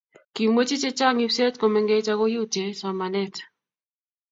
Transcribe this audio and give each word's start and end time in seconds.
kimwechi 0.33 0.75
che 0.81 0.89
chang' 0.97 1.23
ibset 1.25 1.53
ko 1.57 1.65
mengech 1.73 2.09
aku 2.13 2.25
yutie 2.33 2.67
somanet 2.79 3.35